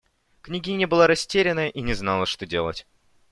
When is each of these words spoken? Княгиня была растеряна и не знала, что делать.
Княгиня 0.41 0.87
была 0.87 1.05
растеряна 1.05 1.67
и 1.69 1.79
не 1.81 1.93
знала, 1.93 2.25
что 2.25 2.47
делать. 2.47 2.87